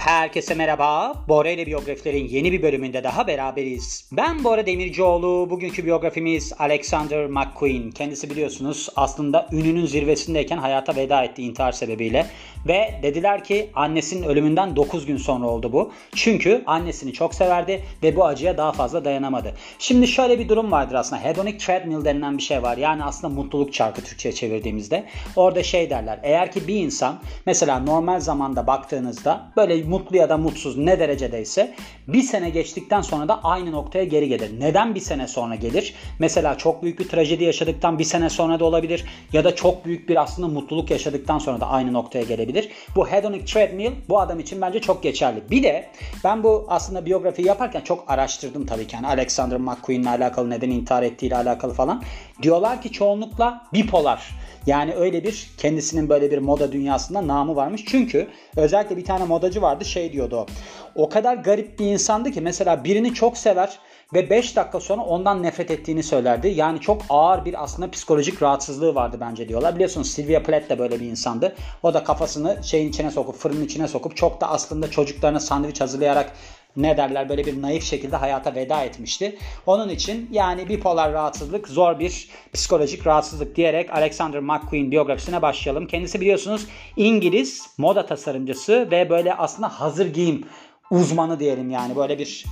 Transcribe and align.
Herkese 0.00 0.54
merhaba. 0.54 1.14
Bora 1.28 1.50
ile 1.50 1.66
biyografilerin 1.66 2.28
yeni 2.28 2.52
bir 2.52 2.62
bölümünde 2.62 3.04
daha 3.04 3.26
beraberiz. 3.26 4.08
Ben 4.12 4.44
Bora 4.44 4.66
Demircioğlu. 4.66 5.50
Bugünkü 5.50 5.84
biyografimiz 5.84 6.52
Alexander 6.58 7.26
McQueen. 7.26 7.90
Kendisi 7.90 8.30
biliyorsunuz 8.30 8.88
aslında 8.96 9.48
ününün 9.52 9.86
zirvesindeyken 9.86 10.58
hayata 10.58 10.96
veda 10.96 11.24
etti 11.24 11.42
intihar 11.42 11.72
sebebiyle. 11.72 12.26
Ve 12.66 13.00
dediler 13.02 13.44
ki 13.44 13.70
annesinin 13.74 14.22
ölümünden 14.22 14.76
9 14.76 15.06
gün 15.06 15.16
sonra 15.16 15.46
oldu 15.46 15.72
bu. 15.72 15.92
Çünkü 16.14 16.62
annesini 16.66 17.12
çok 17.12 17.34
severdi 17.34 17.82
ve 18.02 18.16
bu 18.16 18.24
acıya 18.24 18.56
daha 18.56 18.72
fazla 18.72 19.04
dayanamadı. 19.04 19.54
Şimdi 19.78 20.08
şöyle 20.08 20.38
bir 20.38 20.48
durum 20.48 20.72
vardır 20.72 20.94
aslında. 20.94 21.24
Hedonic 21.24 21.58
treadmill 21.58 22.04
denilen 22.04 22.38
bir 22.38 22.42
şey 22.42 22.62
var. 22.62 22.76
Yani 22.76 23.04
aslında 23.04 23.34
mutluluk 23.34 23.72
çarkı 23.72 24.02
Türkçe'ye 24.02 24.34
çevirdiğimizde. 24.34 25.04
Orada 25.36 25.62
şey 25.62 25.90
derler. 25.90 26.20
Eğer 26.22 26.52
ki 26.52 26.68
bir 26.68 26.74
insan 26.74 27.18
mesela 27.46 27.78
normal 27.78 28.20
zamanda 28.20 28.66
baktığınızda 28.66 29.52
böyle 29.56 29.82
mutlu 29.82 30.16
ya 30.16 30.28
da 30.28 30.36
mutsuz 30.36 30.76
ne 30.78 30.98
derecedeyse 30.98 31.74
bir 32.08 32.22
sene 32.22 32.50
geçtikten 32.50 33.02
sonra 33.02 33.28
da 33.28 33.44
aynı 33.44 33.72
noktaya 33.72 34.04
geri 34.04 34.28
gelir. 34.28 34.60
Neden 34.60 34.94
bir 34.94 35.00
sene 35.00 35.28
sonra 35.28 35.54
gelir? 35.54 35.94
Mesela 36.18 36.58
çok 36.58 36.82
büyük 36.82 36.98
bir 36.98 37.08
trajedi 37.08 37.44
yaşadıktan 37.44 37.98
bir 37.98 38.04
sene 38.04 38.30
sonra 38.30 38.60
da 38.60 38.64
olabilir 38.64 39.04
ya 39.32 39.44
da 39.44 39.54
çok 39.54 39.84
büyük 39.84 40.08
bir 40.08 40.22
aslında 40.22 40.48
mutluluk 40.48 40.90
yaşadıktan 40.90 41.38
sonra 41.38 41.60
da 41.60 41.66
aynı 41.66 41.92
noktaya 41.92 42.24
gelebilir. 42.24 42.49
Bu 42.96 43.08
hedonic 43.08 43.44
treadmill 43.44 43.92
bu 44.08 44.20
adam 44.20 44.40
için 44.40 44.60
bence 44.60 44.80
çok 44.80 45.02
geçerli. 45.02 45.42
Bir 45.50 45.62
de 45.62 45.90
ben 46.24 46.42
bu 46.42 46.66
aslında 46.68 47.06
biyografiyi 47.06 47.48
yaparken 47.48 47.80
çok 47.80 48.10
araştırdım 48.10 48.66
tabii 48.66 48.86
ki. 48.86 48.96
Yani 48.96 49.06
Alexander 49.06 49.58
McQueen'le 49.58 50.06
alakalı 50.06 50.50
neden 50.50 50.70
intihar 50.70 51.02
ettiğiyle 51.02 51.36
alakalı 51.36 51.74
falan. 51.74 52.02
Diyorlar 52.42 52.82
ki 52.82 52.92
çoğunlukla 52.92 53.66
bipolar 53.72 54.30
yani 54.66 54.94
öyle 54.94 55.24
bir 55.24 55.50
kendisinin 55.58 56.08
böyle 56.08 56.30
bir 56.30 56.38
moda 56.38 56.72
dünyasında 56.72 57.26
namı 57.26 57.56
varmış. 57.56 57.84
Çünkü 57.86 58.28
özellikle 58.56 58.96
bir 58.96 59.04
tane 59.04 59.24
modacı 59.24 59.62
vardı 59.62 59.84
şey 59.84 60.12
diyordu 60.12 60.36
o. 60.36 60.46
O 60.94 61.08
kadar 61.08 61.34
garip 61.34 61.78
bir 61.78 61.86
insandı 61.86 62.30
ki 62.30 62.40
mesela 62.40 62.84
birini 62.84 63.14
çok 63.14 63.38
sever 63.38 63.78
ve 64.14 64.30
5 64.30 64.56
dakika 64.56 64.80
sonra 64.80 65.02
ondan 65.02 65.42
nefret 65.42 65.70
ettiğini 65.70 66.02
söylerdi. 66.02 66.48
Yani 66.48 66.80
çok 66.80 67.02
ağır 67.08 67.44
bir 67.44 67.64
aslında 67.64 67.90
psikolojik 67.90 68.42
rahatsızlığı 68.42 68.94
vardı 68.94 69.16
bence 69.20 69.48
diyorlar. 69.48 69.74
Biliyorsunuz 69.74 70.10
Sylvia 70.10 70.42
Plath 70.42 70.68
de 70.70 70.78
böyle 70.78 71.00
bir 71.00 71.06
insandı. 71.06 71.54
O 71.82 71.94
da 71.94 72.04
kafasını 72.04 72.58
şeyin 72.62 72.88
içine 72.88 73.10
sokup 73.10 73.36
fırının 73.36 73.64
içine 73.64 73.88
sokup 73.88 74.16
çok 74.16 74.40
da 74.40 74.50
aslında 74.50 74.90
çocuklarına 74.90 75.40
sandviç 75.40 75.80
hazırlayarak 75.80 76.32
ne 76.76 76.96
derler 76.96 77.28
böyle 77.28 77.46
bir 77.46 77.62
naif 77.62 77.84
şekilde 77.84 78.16
hayata 78.16 78.54
veda 78.54 78.82
etmişti. 78.82 79.38
Onun 79.66 79.88
için 79.88 80.28
yani 80.32 80.68
bipolar 80.68 81.12
rahatsızlık 81.12 81.68
zor 81.68 81.98
bir 81.98 82.28
psikolojik 82.52 83.06
rahatsızlık 83.06 83.56
diyerek 83.56 83.90
Alexander 83.94 84.40
McQueen 84.40 84.90
biyografisine 84.90 85.42
başlayalım. 85.42 85.86
Kendisi 85.86 86.20
biliyorsunuz 86.20 86.66
İngiliz 86.96 87.66
moda 87.78 88.06
tasarımcısı 88.06 88.88
ve 88.90 89.10
böyle 89.10 89.34
aslında 89.34 89.68
hazır 89.68 90.06
giyim 90.06 90.44
uzmanı 90.90 91.40
diyelim 91.40 91.70
yani 91.70 91.96
böyle 91.96 92.18
bir 92.18 92.44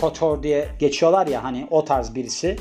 couture 0.00 0.42
diye 0.42 0.68
geçiyorlar 0.78 1.26
ya 1.26 1.44
hani 1.44 1.66
o 1.70 1.84
tarz 1.84 2.14
birisi 2.14 2.56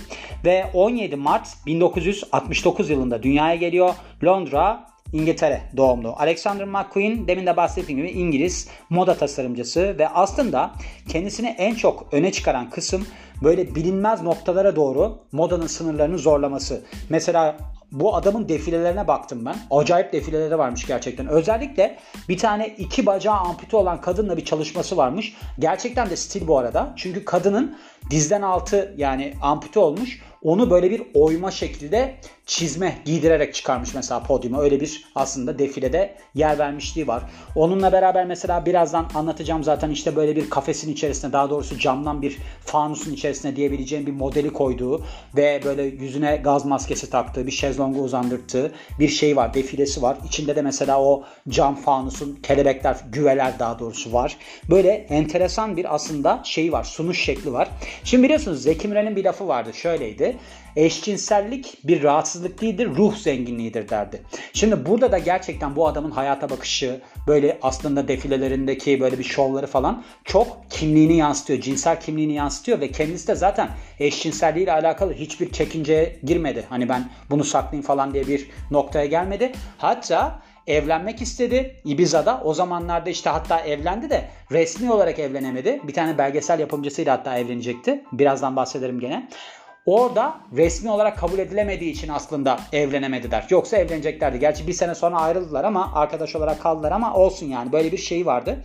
ve 0.45 0.65
17 0.73 1.15
Mart 1.15 1.47
1969 1.65 2.89
yılında 2.89 3.23
dünyaya 3.23 3.55
geliyor. 3.55 3.95
Londra 4.23 4.87
İngiltere 5.13 5.61
doğumlu. 5.77 6.15
Alexander 6.17 6.65
McQueen 6.65 7.27
demin 7.27 7.45
de 7.45 7.57
bahsettiğim 7.57 8.01
gibi 8.01 8.11
İngiliz 8.11 8.67
moda 8.89 9.13
tasarımcısı 9.13 9.95
ve 9.99 10.09
aslında 10.09 10.71
kendisini 11.09 11.47
en 11.47 11.75
çok 11.75 12.07
öne 12.11 12.31
çıkaran 12.31 12.69
kısım 12.69 13.07
böyle 13.43 13.75
bilinmez 13.75 14.21
noktalara 14.21 14.75
doğru 14.75 15.19
modanın 15.31 15.67
sınırlarını 15.67 16.17
zorlaması. 16.17 16.83
Mesela 17.09 17.57
bu 17.91 18.15
adamın 18.15 18.49
defilelerine 18.49 19.07
baktım 19.07 19.45
ben. 19.45 19.55
Acayip 19.71 20.13
defileleri 20.13 20.57
varmış 20.57 20.87
gerçekten. 20.87 21.27
Özellikle 21.27 21.97
bir 22.29 22.37
tane 22.37 22.67
iki 22.67 23.05
bacağı 23.05 23.35
ampute 23.35 23.77
olan 23.77 24.01
kadınla 24.01 24.37
bir 24.37 24.45
çalışması 24.45 24.97
varmış. 24.97 25.33
Gerçekten 25.59 26.09
de 26.09 26.15
stil 26.15 26.47
bu 26.47 26.57
arada. 26.57 26.93
Çünkü 26.95 27.25
kadının 27.25 27.77
dizden 28.09 28.41
altı 28.41 28.93
yani 28.97 29.33
ampute 29.41 29.79
olmuş. 29.79 30.21
Onu 30.43 30.69
böyle 30.69 30.91
bir 30.91 31.03
oyma 31.13 31.51
şekilde 31.51 32.15
çizme 32.45 32.97
giydirerek 33.05 33.53
çıkarmış 33.53 33.93
mesela 33.95 34.23
podyuma. 34.23 34.61
Öyle 34.61 34.81
bir 34.81 35.05
aslında 35.15 35.59
defilede 35.59 36.15
yer 36.35 36.59
vermişliği 36.59 37.07
var. 37.07 37.23
Onunla 37.55 37.91
beraber 37.91 38.25
mesela 38.25 38.65
birazdan 38.65 39.07
anlatacağım 39.15 39.63
zaten 39.63 39.89
işte 39.89 40.15
böyle 40.15 40.35
bir 40.35 40.49
kafesin 40.49 40.93
içerisine 40.93 41.33
daha 41.33 41.49
doğrusu 41.49 41.79
camdan 41.79 42.21
bir 42.21 42.37
fanusun 42.65 43.13
içerisine 43.13 43.55
diyebileceğim 43.55 44.05
bir 44.07 44.11
modeli 44.11 44.53
koyduğu 44.53 45.03
ve 45.35 45.61
böyle 45.65 45.83
yüzüne 45.83 46.35
gaz 46.35 46.65
maskesi 46.65 47.09
taktığı 47.09 47.47
bir 47.47 47.51
şezlongu 47.51 48.01
uzandırdığı 48.01 48.71
bir 48.99 49.07
şey 49.07 49.35
var. 49.35 49.53
Defilesi 49.53 50.01
var. 50.01 50.17
İçinde 50.25 50.55
de 50.55 50.61
mesela 50.61 51.01
o 51.01 51.23
cam 51.49 51.75
fanusun 51.75 52.39
kelebekler, 52.43 52.97
güveler 53.11 53.59
daha 53.59 53.79
doğrusu 53.79 54.13
var. 54.13 54.37
Böyle 54.69 54.89
enteresan 54.89 55.77
bir 55.77 55.95
aslında 55.95 56.41
şey 56.43 56.71
var. 56.71 56.83
Sunuş 56.83 57.23
şekli 57.23 57.53
var. 57.53 57.69
Şimdi 58.03 58.23
biliyorsunuz 58.23 58.63
Zeki 58.63 58.87
Müren'in 58.87 59.15
bir 59.15 59.23
lafı 59.23 59.47
vardı. 59.47 59.69
Şöyleydi. 59.73 60.26
Eşcinsellik 60.75 61.77
bir 61.83 62.03
rahatsızlık 62.03 62.61
değildir, 62.61 62.89
ruh 62.97 63.15
zenginliğidir 63.15 63.89
derdi. 63.89 64.21
Şimdi 64.53 64.85
burada 64.85 65.11
da 65.11 65.17
gerçekten 65.17 65.75
bu 65.75 65.87
adamın 65.87 66.11
hayata 66.11 66.49
bakışı, 66.49 67.01
böyle 67.27 67.57
aslında 67.61 68.07
defilelerindeki 68.07 68.99
böyle 68.99 69.19
bir 69.19 69.23
şovları 69.23 69.67
falan 69.67 70.03
çok 70.23 70.57
kimliğini 70.69 71.17
yansıtıyor, 71.17 71.61
cinsel 71.61 72.01
kimliğini 72.01 72.33
yansıtıyor 72.33 72.81
ve 72.81 72.91
kendisi 72.91 73.27
de 73.27 73.35
zaten 73.35 73.69
eşcinselliğiyle 73.99 74.71
alakalı 74.71 75.13
hiçbir 75.13 75.51
çekinceye 75.51 76.19
girmedi. 76.23 76.65
Hani 76.69 76.89
ben 76.89 77.09
bunu 77.29 77.43
saklayayım 77.43 77.85
falan 77.85 78.13
diye 78.13 78.27
bir 78.27 78.49
noktaya 78.71 79.05
gelmedi. 79.05 79.51
Hatta 79.77 80.39
evlenmek 80.67 81.21
istedi 81.21 81.75
Ibiza'da. 81.85 82.41
O 82.43 82.53
zamanlarda 82.53 83.09
işte 83.09 83.29
hatta 83.29 83.59
evlendi 83.59 84.09
de 84.09 84.29
resmi 84.51 84.91
olarak 84.91 85.19
evlenemedi. 85.19 85.81
Bir 85.87 85.93
tane 85.93 86.17
belgesel 86.17 86.59
yapımcısıyla 86.59 87.13
hatta 87.13 87.37
evlenecekti. 87.37 88.03
Birazdan 88.11 88.55
bahsederim 88.55 88.99
gene. 88.99 89.29
Orada 89.87 90.39
resmi 90.55 90.91
olarak 90.91 91.17
kabul 91.17 91.39
edilemediği 91.39 91.91
için 91.91 92.07
aslında 92.09 92.59
evlenemediler. 92.73 93.45
Yoksa 93.49 93.77
evleneceklerdi. 93.77 94.39
Gerçi 94.39 94.67
bir 94.67 94.73
sene 94.73 94.95
sonra 94.95 95.17
ayrıldılar 95.17 95.63
ama 95.63 95.91
arkadaş 95.93 96.35
olarak 96.35 96.61
kaldılar 96.61 96.91
ama 96.91 97.13
olsun 97.13 97.45
yani 97.45 97.71
böyle 97.71 97.91
bir 97.91 97.97
şey 97.97 98.25
vardı. 98.25 98.63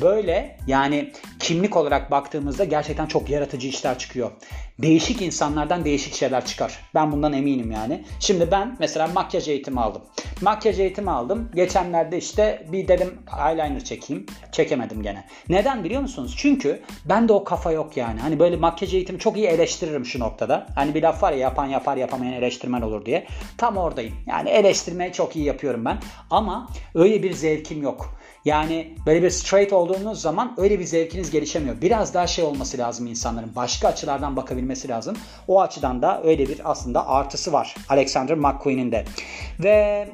Böyle 0.00 0.58
yani 0.66 1.12
kimlik 1.38 1.76
olarak 1.76 2.10
baktığımızda 2.10 2.64
gerçekten 2.64 3.06
çok 3.06 3.30
yaratıcı 3.30 3.68
işler 3.68 3.98
çıkıyor. 3.98 4.30
Değişik 4.78 5.22
insanlardan 5.22 5.84
değişik 5.84 6.14
şeyler 6.14 6.46
çıkar. 6.46 6.78
Ben 6.94 7.12
bundan 7.12 7.32
eminim 7.32 7.70
yani. 7.70 8.04
Şimdi 8.20 8.50
ben 8.50 8.76
mesela 8.78 9.06
makyaj 9.06 9.48
eğitimi 9.48 9.80
aldım. 9.80 10.02
Makyaj 10.40 10.80
eğitimi 10.80 11.10
aldım. 11.10 11.50
Geçenlerde 11.54 12.18
işte 12.18 12.66
bir 12.72 12.88
dedim 12.88 13.18
eyeliner 13.48 13.84
çekeyim. 13.84 14.26
Çekemedim 14.52 15.02
gene. 15.02 15.24
Neden 15.48 15.84
biliyor 15.84 16.02
musunuz? 16.02 16.34
Çünkü 16.36 16.82
bende 17.04 17.32
o 17.32 17.44
kafa 17.44 17.72
yok 17.72 17.96
yani. 17.96 18.20
Hani 18.20 18.38
böyle 18.38 18.56
makyaj 18.56 18.94
eğitimi 18.94 19.18
çok 19.18 19.36
iyi 19.36 19.46
eleştiririm 19.46 20.06
şu 20.06 20.20
noktada. 20.20 20.59
Hani 20.74 20.94
bir 20.94 21.02
laf 21.02 21.22
var 21.22 21.32
ya 21.32 21.38
yapan 21.38 21.66
yapar 21.66 21.96
yapamayan 21.96 22.32
eleştirmen 22.32 22.82
olur 22.82 23.06
diye. 23.06 23.26
Tam 23.58 23.76
oradayım. 23.76 24.14
Yani 24.26 24.48
eleştirmeyi 24.48 25.12
çok 25.12 25.36
iyi 25.36 25.44
yapıyorum 25.44 25.84
ben. 25.84 25.98
Ama 26.30 26.68
öyle 26.94 27.22
bir 27.22 27.32
zevkim 27.32 27.82
yok. 27.82 28.20
Yani 28.44 28.94
böyle 29.06 29.22
bir 29.22 29.30
straight 29.30 29.72
olduğunuz 29.72 30.22
zaman 30.22 30.54
öyle 30.56 30.78
bir 30.78 30.84
zevkiniz 30.84 31.30
gelişemiyor. 31.30 31.80
Biraz 31.80 32.14
daha 32.14 32.26
şey 32.26 32.44
olması 32.44 32.78
lazım 32.78 33.06
insanların. 33.06 33.52
Başka 33.56 33.88
açılardan 33.88 34.36
bakabilmesi 34.36 34.88
lazım. 34.88 35.16
O 35.48 35.60
açıdan 35.60 36.02
da 36.02 36.22
öyle 36.24 36.48
bir 36.48 36.70
aslında 36.70 37.08
artısı 37.08 37.52
var 37.52 37.74
Alexander 37.88 38.36
McQueen'in 38.36 38.92
de. 38.92 39.04
Ve 39.60 40.08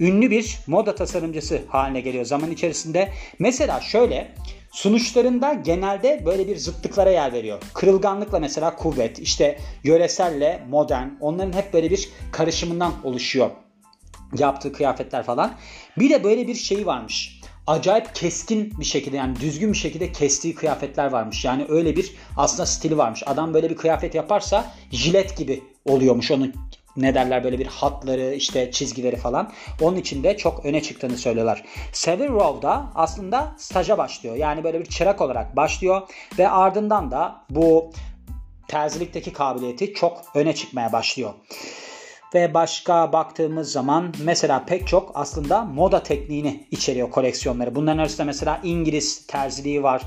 ünlü 0.00 0.30
bir 0.30 0.58
moda 0.66 0.94
tasarımcısı 0.94 1.62
haline 1.68 2.00
geliyor 2.00 2.24
zaman 2.24 2.50
içerisinde. 2.50 3.08
Mesela 3.38 3.80
şöyle 3.80 4.34
Sunuşlarında 4.72 5.52
genelde 5.52 6.22
böyle 6.26 6.48
bir 6.48 6.56
zıtlıklara 6.56 7.10
yer 7.10 7.32
veriyor. 7.32 7.62
Kırılganlıkla 7.74 8.38
mesela 8.38 8.76
kuvvet, 8.76 9.18
işte 9.18 9.58
yöreselle 9.84 10.62
modern, 10.68 11.08
onların 11.20 11.52
hep 11.52 11.72
böyle 11.72 11.90
bir 11.90 12.08
karışımından 12.32 12.92
oluşuyor 13.04 13.50
yaptığı 14.38 14.72
kıyafetler 14.72 15.22
falan. 15.22 15.54
Bir 15.98 16.10
de 16.10 16.24
böyle 16.24 16.46
bir 16.46 16.54
şey 16.54 16.86
varmış 16.86 17.42
acayip 17.66 18.14
keskin 18.14 18.72
bir 18.80 18.84
şekilde 18.84 19.16
yani 19.16 19.40
düzgün 19.40 19.72
bir 19.72 19.78
şekilde 19.78 20.12
kestiği 20.12 20.54
kıyafetler 20.54 21.12
varmış. 21.12 21.44
Yani 21.44 21.66
öyle 21.68 21.96
bir 21.96 22.12
aslında 22.36 22.66
stili 22.66 22.98
varmış. 22.98 23.22
Adam 23.26 23.54
böyle 23.54 23.70
bir 23.70 23.76
kıyafet 23.76 24.14
yaparsa 24.14 24.74
jilet 24.90 25.36
gibi 25.36 25.62
oluyormuş 25.84 26.30
onun 26.30 26.54
ne 26.96 27.14
derler 27.14 27.44
böyle 27.44 27.58
bir 27.58 27.66
hatları 27.66 28.34
işte 28.34 28.70
çizgileri 28.70 29.16
falan. 29.16 29.52
Onun 29.80 29.96
için 29.96 30.22
de 30.22 30.36
çok 30.36 30.66
öne 30.66 30.82
çıktığını 30.82 31.18
söylüyorlar. 31.18 31.64
Row 32.06 32.62
da 32.62 32.86
aslında 32.94 33.54
staja 33.58 33.98
başlıyor. 33.98 34.36
Yani 34.36 34.64
böyle 34.64 34.80
bir 34.80 34.86
çırak 34.86 35.20
olarak 35.20 35.56
başlıyor 35.56 36.02
ve 36.38 36.48
ardından 36.48 37.10
da 37.10 37.44
bu 37.50 37.90
terzilikteki 38.68 39.32
kabiliyeti 39.32 39.94
çok 39.94 40.22
öne 40.34 40.54
çıkmaya 40.54 40.92
başlıyor. 40.92 41.34
Ve 42.34 42.54
başka 42.54 43.12
baktığımız 43.12 43.72
zaman 43.72 44.14
mesela 44.24 44.64
pek 44.64 44.86
çok 44.86 45.10
aslında 45.14 45.64
moda 45.64 46.02
tekniğini 46.02 46.66
içeriyor 46.70 47.10
koleksiyonları. 47.10 47.74
Bunların 47.74 47.98
arasında 47.98 48.24
mesela 48.24 48.60
İngiliz 48.62 49.26
terziliği 49.26 49.82
var. 49.82 50.02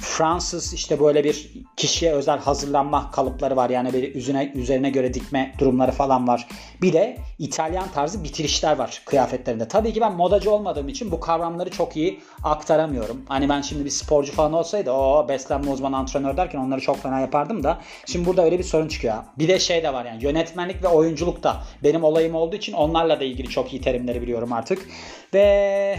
Fransız 0.00 0.74
işte 0.74 1.00
böyle 1.00 1.24
bir 1.24 1.50
kişiye 1.76 2.12
özel 2.12 2.38
hazırlanma 2.38 3.10
kalıpları 3.10 3.56
var. 3.56 3.70
Yani 3.70 3.92
bir 3.92 4.14
üzerine, 4.14 4.52
üzerine 4.54 4.90
göre 4.90 5.14
dikme 5.14 5.54
durumları 5.58 5.92
falan 5.92 6.28
var. 6.28 6.48
Bir 6.82 6.92
de 6.92 7.16
İtalyan 7.38 7.88
tarzı 7.94 8.24
bitirişler 8.24 8.76
var 8.76 9.02
kıyafetlerinde. 9.06 9.68
Tabii 9.68 9.92
ki 9.92 10.00
ben 10.00 10.12
modacı 10.12 10.50
olmadığım 10.50 10.88
için 10.88 11.12
bu 11.12 11.20
kavramları 11.20 11.70
çok 11.70 11.96
iyi 11.96 12.20
aktaramıyorum. 12.44 13.22
Hani 13.28 13.48
ben 13.48 13.60
şimdi 13.60 13.84
bir 13.84 13.90
sporcu 13.90 14.32
falan 14.32 14.52
olsaydı 14.52 14.90
o 14.90 15.28
beslenme 15.28 15.70
uzmanı 15.70 15.96
antrenör 15.96 16.36
derken 16.36 16.58
onları 16.58 16.80
çok 16.80 17.02
fena 17.02 17.20
yapardım 17.20 17.62
da 17.62 17.80
şimdi 18.06 18.26
burada 18.26 18.44
öyle 18.44 18.58
bir 18.58 18.64
sorun 18.64 18.88
çıkıyor. 18.88 19.14
Bir 19.38 19.48
de 19.48 19.58
şey 19.58 19.82
de 19.82 19.92
var 19.92 20.04
yani 20.04 20.24
yönetmenlik 20.24 20.82
ve 20.82 20.88
oyunculuk 20.88 21.42
da 21.42 21.62
benim 21.82 22.04
olayım 22.04 22.34
olduğu 22.34 22.56
için 22.56 22.72
onlarla 22.72 23.20
da 23.20 23.24
ilgili 23.24 23.48
çok 23.48 23.72
iyi 23.72 23.82
terimleri 23.82 24.22
biliyorum 24.22 24.52
artık. 24.52 24.88
Ve 25.34 25.98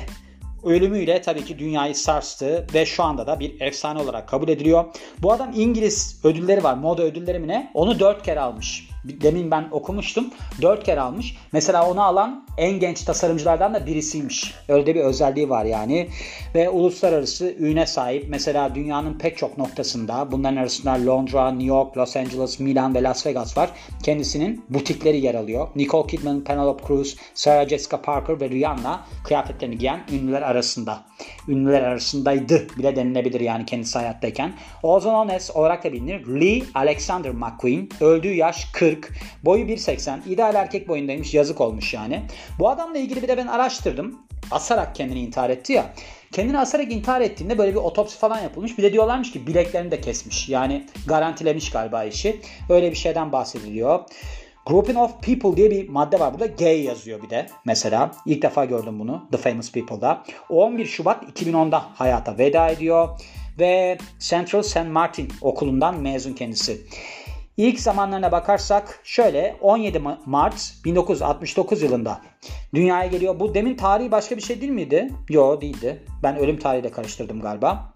ölümüyle 0.65 1.21
tabii 1.21 1.45
ki 1.45 1.59
dünyayı 1.59 1.95
sarstı 1.95 2.67
ve 2.73 2.85
şu 2.85 3.03
anda 3.03 3.27
da 3.27 3.39
bir 3.39 3.61
efsane 3.61 3.99
olarak 3.99 4.27
kabul 4.27 4.47
ediliyor. 4.47 4.85
Bu 5.21 5.33
adam 5.33 5.51
İngiliz 5.55 6.21
ödülleri 6.23 6.63
var. 6.63 6.73
Moda 6.73 7.03
ödülleri 7.03 7.39
mi 7.39 7.47
ne? 7.47 7.71
Onu 7.73 7.99
4 7.99 8.23
kere 8.23 8.39
almış 8.39 8.94
demin 9.21 9.51
ben 9.51 9.67
okumuştum. 9.71 10.29
4 10.61 10.83
kere 10.83 10.99
almış. 10.99 11.37
Mesela 11.51 11.89
onu 11.89 12.03
alan 12.03 12.45
en 12.57 12.79
genç 12.79 13.03
tasarımcılardan 13.03 13.73
da 13.73 13.85
birisiymiş. 13.85 14.53
Öyle 14.69 14.95
bir 14.95 14.99
özelliği 14.99 15.49
var 15.49 15.65
yani. 15.65 16.09
Ve 16.55 16.69
uluslararası 16.69 17.53
üne 17.59 17.85
sahip. 17.85 18.25
Mesela 18.29 18.75
dünyanın 18.75 19.17
pek 19.17 19.37
çok 19.37 19.57
noktasında 19.57 20.31
bunların 20.31 20.57
arasında 20.57 21.05
Londra, 21.05 21.51
New 21.51 21.67
York, 21.67 21.97
Los 21.97 22.17
Angeles, 22.17 22.59
Milan 22.59 22.95
ve 22.95 23.03
Las 23.03 23.25
Vegas 23.25 23.57
var. 23.57 23.69
Kendisinin 24.03 24.65
butikleri 24.69 25.19
yer 25.19 25.35
alıyor. 25.35 25.67
Nicole 25.75 26.07
Kidman, 26.07 26.43
Penelope 26.43 26.87
Cruz, 26.87 27.15
Sarah 27.33 27.67
Jessica 27.67 28.01
Parker 28.01 28.39
ve 28.41 28.49
Rihanna 28.49 29.05
kıyafetlerini 29.23 29.77
giyen 29.77 29.99
ünlüler 30.11 30.41
arasında. 30.41 31.03
Ünlüler 31.47 31.81
arasındaydı 31.81 32.67
bile 32.77 32.95
denilebilir 32.95 33.39
yani 33.39 33.65
kendisi 33.65 33.99
hayattayken. 33.99 34.53
Known 34.81 35.35
as 35.35 35.55
olarak 35.55 35.83
da 35.83 35.93
bilinir 35.93 36.27
Lee 36.41 36.63
Alexander 36.73 37.31
McQueen. 37.31 37.89
Öldüğü 38.01 38.33
yaş 38.33 38.65
40 38.73 38.94
40. 39.01 39.13
Boyu 39.45 39.65
1.80. 39.65 40.29
İdeal 40.29 40.55
erkek 40.55 40.87
boyundaymış. 40.87 41.33
Yazık 41.33 41.61
olmuş 41.61 41.93
yani. 41.93 42.21
Bu 42.59 42.69
adamla 42.69 42.97
ilgili 42.97 43.21
bir 43.21 43.27
de 43.27 43.37
ben 43.37 43.47
araştırdım. 43.47 44.19
Asarak 44.51 44.95
kendini 44.95 45.19
intihar 45.19 45.49
etti 45.49 45.73
ya. 45.73 45.93
Kendini 46.31 46.59
asarak 46.59 46.91
intihar 46.91 47.21
ettiğinde 47.21 47.57
böyle 47.57 47.71
bir 47.71 47.79
otopsi 47.79 48.17
falan 48.17 48.39
yapılmış. 48.39 48.77
Bir 48.77 48.83
de 48.83 48.93
diyorlarmış 48.93 49.31
ki 49.31 49.47
bileklerini 49.47 49.91
de 49.91 50.01
kesmiş. 50.01 50.49
Yani 50.49 50.85
garantilemiş 51.07 51.71
galiba 51.71 52.03
işi. 52.03 52.41
Öyle 52.69 52.91
bir 52.91 52.95
şeyden 52.95 53.31
bahsediliyor. 53.31 53.99
Grouping 54.65 54.97
of 54.97 55.11
People 55.21 55.57
diye 55.57 55.71
bir 55.71 55.89
madde 55.89 56.19
var 56.19 56.33
burada. 56.33 56.45
Gay 56.45 56.83
yazıyor 56.83 57.21
bir 57.21 57.29
de 57.29 57.45
mesela. 57.65 58.11
İlk 58.25 58.41
defa 58.41 58.65
gördüm 58.65 58.99
bunu 58.99 59.27
The 59.31 59.37
Famous 59.37 59.71
People'da. 59.71 60.23
11 60.49 60.85
Şubat 60.85 61.23
2010'da 61.23 61.85
hayata 61.95 62.37
veda 62.37 62.69
ediyor. 62.69 63.19
Ve 63.59 63.97
Central 64.19 64.61
St. 64.61 64.87
Martin 64.87 65.29
okulundan 65.41 66.01
mezun 66.01 66.33
kendisi. 66.33 66.81
İlk 67.57 67.79
zamanlarına 67.79 68.31
bakarsak 68.31 68.99
şöyle 69.03 69.57
17 69.61 70.01
Mart 70.25 70.73
1969 70.85 71.81
yılında 71.81 72.21
dünyaya 72.73 73.07
geliyor. 73.07 73.39
Bu 73.39 73.53
demin 73.53 73.75
tarihi 73.75 74.11
başka 74.11 74.37
bir 74.37 74.41
şey 74.41 74.61
değil 74.61 74.71
miydi? 74.71 75.09
Yo 75.29 75.61
değildi. 75.61 76.03
Ben 76.23 76.37
ölüm 76.37 76.59
tarihiyle 76.59 76.91
karıştırdım 76.91 77.41
galiba. 77.41 77.93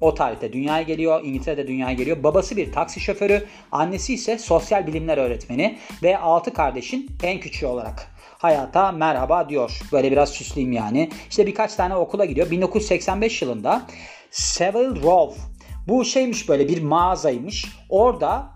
O 0.00 0.14
tarihte 0.14 0.52
dünyaya 0.52 0.82
geliyor. 0.82 1.24
İngiltere'de 1.24 1.68
dünyaya 1.68 1.92
geliyor. 1.92 2.22
Babası 2.22 2.56
bir 2.56 2.72
taksi 2.72 3.00
şoförü. 3.00 3.44
Annesi 3.72 4.14
ise 4.14 4.38
sosyal 4.38 4.86
bilimler 4.86 5.18
öğretmeni. 5.18 5.78
Ve 6.02 6.18
6 6.18 6.52
kardeşin 6.52 7.10
en 7.22 7.40
küçüğü 7.40 7.66
olarak 7.66 8.06
hayata 8.38 8.92
merhaba 8.92 9.48
diyor. 9.48 9.80
Böyle 9.92 10.12
biraz 10.12 10.28
süsleyeyim 10.28 10.72
yani. 10.72 11.10
İşte 11.30 11.46
birkaç 11.46 11.74
tane 11.74 11.96
okula 11.96 12.24
gidiyor. 12.24 12.50
1985 12.50 13.42
yılında 13.42 13.82
Savile 14.30 15.02
Row 15.02 15.57
bu 15.88 16.04
şeymiş 16.04 16.48
böyle 16.48 16.68
bir 16.68 16.82
mağazaymış. 16.82 17.66
Orada 17.88 18.46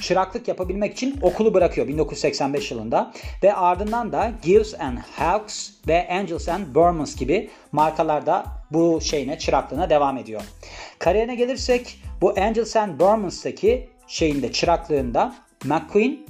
çıraklık 0.00 0.48
yapabilmek 0.48 0.92
için 0.92 1.18
okulu 1.22 1.54
bırakıyor 1.54 1.88
1985 1.88 2.70
yılında 2.70 3.12
ve 3.42 3.54
ardından 3.54 4.12
da 4.12 4.32
Gills 4.42 4.74
and 4.80 4.98
Hawks 4.98 5.70
ve 5.88 6.08
Angels 6.08 6.48
and 6.48 6.74
Burmans 6.74 7.16
gibi 7.16 7.50
markalarda 7.72 8.44
bu 8.70 9.00
şeyine 9.00 9.38
çıraklığına 9.38 9.90
devam 9.90 10.18
ediyor. 10.18 10.42
Kariyerine 10.98 11.34
gelirsek 11.34 12.02
bu 12.20 12.30
Angels 12.40 12.76
and 12.76 13.00
Burmans'taki 13.00 13.88
şeyinde 14.06 14.52
çıraklığında 14.52 15.34
McQueen 15.64 16.26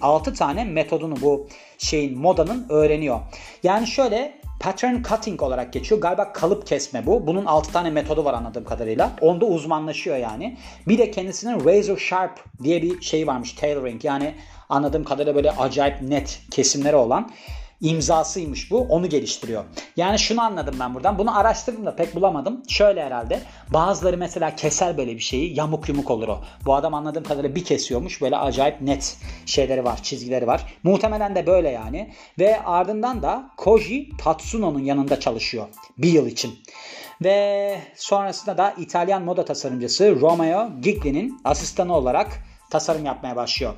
6 0.00 0.34
tane 0.34 0.64
metodunu 0.64 1.14
bu 1.20 1.48
şeyin 1.78 2.18
modanın 2.18 2.66
öğreniyor. 2.68 3.20
Yani 3.62 3.86
şöyle 3.86 4.43
Pattern 4.60 5.02
cutting 5.02 5.42
olarak 5.42 5.72
geçiyor. 5.72 6.00
Galiba 6.00 6.32
kalıp 6.32 6.66
kesme 6.66 7.06
bu. 7.06 7.26
Bunun 7.26 7.44
6 7.44 7.72
tane 7.72 7.90
metodu 7.90 8.24
var 8.24 8.34
anladığım 8.34 8.64
kadarıyla. 8.64 9.10
Onda 9.20 9.46
uzmanlaşıyor 9.46 10.16
yani. 10.16 10.56
Bir 10.88 10.98
de 10.98 11.10
kendisinin 11.10 11.64
razor 11.64 11.98
sharp 11.98 12.44
diye 12.62 12.82
bir 12.82 13.00
şey 13.00 13.26
varmış. 13.26 13.52
Tailoring 13.52 14.04
yani 14.04 14.34
anladığım 14.68 15.04
kadarıyla 15.04 15.34
böyle 15.34 15.50
acayip 15.50 16.02
net 16.02 16.40
kesimleri 16.50 16.96
olan 16.96 17.30
imzasıymış 17.80 18.70
bu. 18.70 18.78
Onu 18.78 19.08
geliştiriyor. 19.08 19.64
Yani 19.96 20.18
şunu 20.18 20.42
anladım 20.42 20.74
ben 20.80 20.94
buradan. 20.94 21.18
Bunu 21.18 21.38
araştırdım 21.38 21.86
da 21.86 21.96
pek 21.96 22.14
bulamadım. 22.14 22.62
Şöyle 22.68 23.04
herhalde. 23.04 23.40
Bazıları 23.72 24.16
mesela 24.16 24.56
keser 24.56 24.96
böyle 24.98 25.14
bir 25.14 25.20
şeyi. 25.20 25.56
Yamuk 25.56 25.88
yumuk 25.88 26.10
olur 26.10 26.28
o. 26.28 26.40
Bu 26.66 26.74
adam 26.74 26.94
anladığım 26.94 27.24
kadarıyla 27.24 27.54
bir 27.54 27.64
kesiyormuş. 27.64 28.22
Böyle 28.22 28.36
acayip 28.36 28.80
net 28.80 29.16
şeyleri 29.46 29.84
var. 29.84 30.02
Çizgileri 30.02 30.46
var. 30.46 30.74
Muhtemelen 30.82 31.34
de 31.34 31.46
böyle 31.46 31.70
yani. 31.70 32.12
Ve 32.38 32.60
ardından 32.60 33.22
da 33.22 33.50
Koji 33.56 34.08
Tatsuno'nun 34.18 34.84
yanında 34.84 35.20
çalışıyor. 35.20 35.66
Bir 35.98 36.12
yıl 36.12 36.26
için. 36.26 36.58
Ve 37.24 37.78
sonrasında 37.96 38.58
da 38.58 38.74
İtalyan 38.78 39.22
moda 39.22 39.44
tasarımcısı 39.44 40.20
Romeo 40.20 40.70
Gigli'nin 40.80 41.40
asistanı 41.44 41.96
olarak 41.96 42.28
tasarım 42.70 43.04
yapmaya 43.04 43.36
başlıyor. 43.36 43.74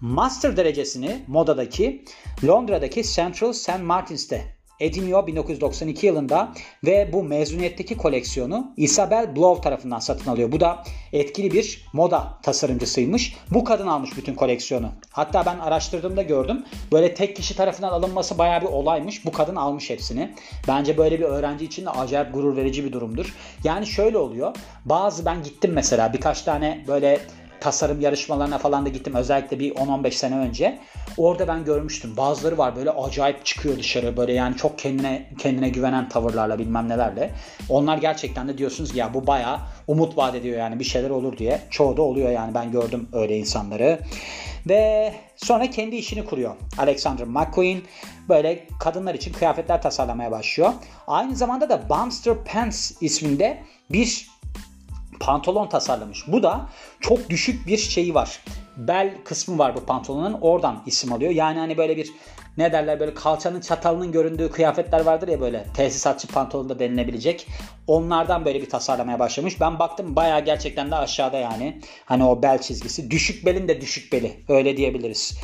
Master 0.00 0.56
derecesini 0.56 1.24
modadaki 1.26 2.04
Londra'daki 2.44 3.02
Central 3.02 3.52
St. 3.52 3.80
Martin's'te 3.82 4.60
ediniyor 4.80 5.26
1992 5.26 6.06
yılında 6.06 6.52
ve 6.84 7.10
bu 7.12 7.22
mezuniyetteki 7.22 7.96
koleksiyonu 7.96 8.72
Isabel 8.76 9.36
Blow 9.36 9.62
tarafından 9.62 9.98
satın 9.98 10.30
alıyor. 10.30 10.52
Bu 10.52 10.60
da 10.60 10.84
etkili 11.12 11.52
bir 11.52 11.86
moda 11.92 12.38
tasarımcısıymış. 12.42 13.36
Bu 13.50 13.64
kadın 13.64 13.86
almış 13.86 14.16
bütün 14.16 14.34
koleksiyonu. 14.34 14.88
Hatta 15.10 15.46
ben 15.46 15.58
araştırdığımda 15.58 16.22
gördüm. 16.22 16.64
Böyle 16.92 17.14
tek 17.14 17.36
kişi 17.36 17.56
tarafından 17.56 17.88
alınması 17.88 18.38
baya 18.38 18.60
bir 18.60 18.66
olaymış. 18.66 19.24
Bu 19.24 19.32
kadın 19.32 19.56
almış 19.56 19.90
hepsini. 19.90 20.34
Bence 20.68 20.98
böyle 20.98 21.18
bir 21.18 21.24
öğrenci 21.24 21.64
için 21.64 21.84
de 21.84 21.90
acayip 21.90 22.34
gurur 22.34 22.56
verici 22.56 22.84
bir 22.84 22.92
durumdur. 22.92 23.34
Yani 23.64 23.86
şöyle 23.86 24.18
oluyor. 24.18 24.56
Bazı 24.84 25.26
ben 25.26 25.42
gittim 25.42 25.72
mesela 25.74 26.12
birkaç 26.12 26.42
tane 26.42 26.84
böyle 26.88 27.20
tasarım 27.60 28.00
yarışmalarına 28.00 28.58
falan 28.58 28.86
da 28.86 28.88
gittim 28.88 29.14
özellikle 29.14 29.60
bir 29.60 29.74
10-15 29.74 30.10
sene 30.10 30.38
önce. 30.38 30.78
Orada 31.16 31.48
ben 31.48 31.64
görmüştüm. 31.64 32.16
Bazıları 32.16 32.58
var 32.58 32.76
böyle 32.76 32.90
acayip 32.90 33.46
çıkıyor 33.46 33.78
dışarı 33.78 34.16
böyle 34.16 34.32
yani 34.32 34.56
çok 34.56 34.78
kendine 34.78 35.30
kendine 35.38 35.68
güvenen 35.68 36.08
tavırlarla 36.08 36.58
bilmem 36.58 36.88
nelerle. 36.88 37.30
Onlar 37.68 37.98
gerçekten 37.98 38.48
de 38.48 38.58
diyorsunuz 38.58 38.92
ki 38.92 38.98
ya 38.98 39.14
bu 39.14 39.26
bayağı 39.26 39.58
umut 39.86 40.16
vaat 40.16 40.34
ediyor 40.34 40.58
yani 40.58 40.78
bir 40.78 40.84
şeyler 40.84 41.10
olur 41.10 41.38
diye. 41.38 41.60
Çoğu 41.70 41.96
da 41.96 42.02
oluyor 42.02 42.30
yani 42.30 42.54
ben 42.54 42.72
gördüm 42.72 43.08
öyle 43.12 43.38
insanları. 43.38 44.00
Ve 44.68 45.12
sonra 45.36 45.70
kendi 45.70 45.96
işini 45.96 46.24
kuruyor. 46.24 46.56
Alexander 46.78 47.26
McQueen 47.26 47.82
böyle 48.28 48.66
kadınlar 48.80 49.14
için 49.14 49.32
kıyafetler 49.32 49.82
tasarlamaya 49.82 50.30
başlıyor. 50.30 50.72
Aynı 51.06 51.36
zamanda 51.36 51.68
da 51.68 51.88
Bumster 51.88 52.34
Pants 52.44 52.92
isminde 53.00 53.62
bir 53.90 54.30
pantolon 55.20 55.68
tasarlamış. 55.68 56.24
Bu 56.26 56.42
da 56.42 56.66
çok 57.00 57.30
düşük 57.30 57.66
bir 57.66 57.78
şeyi 57.78 58.14
var. 58.14 58.40
Bel 58.76 59.14
kısmı 59.24 59.58
var 59.58 59.76
bu 59.76 59.84
pantolonun. 59.86 60.38
Oradan 60.40 60.82
isim 60.86 61.12
alıyor. 61.12 61.30
Yani 61.30 61.58
hani 61.58 61.76
böyle 61.76 61.96
bir 61.96 62.12
ne 62.56 62.72
derler 62.72 63.00
böyle 63.00 63.14
kalçanın 63.14 63.60
çatalının 63.60 64.12
göründüğü 64.12 64.50
kıyafetler 64.50 65.00
vardır 65.00 65.28
ya 65.28 65.40
böyle 65.40 65.66
tesisatçı 65.74 66.28
pantolonda 66.28 66.78
denilebilecek. 66.78 67.46
Onlardan 67.86 68.44
böyle 68.44 68.62
bir 68.62 68.70
tasarlamaya 68.70 69.18
başlamış. 69.18 69.60
Ben 69.60 69.78
baktım 69.78 70.16
baya 70.16 70.38
gerçekten 70.38 70.90
de 70.90 70.96
aşağıda 70.96 71.38
yani. 71.38 71.80
Hani 72.04 72.24
o 72.24 72.42
bel 72.42 72.60
çizgisi. 72.60 73.10
Düşük 73.10 73.46
belin 73.46 73.68
de 73.68 73.80
düşük 73.80 74.12
beli. 74.12 74.44
Öyle 74.48 74.76
diyebiliriz. 74.76 75.38